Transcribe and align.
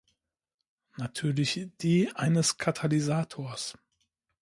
Natürlich 0.97 1.69
die 1.81 2.09
eines 2.15 2.57
Katalysators. 2.57 3.77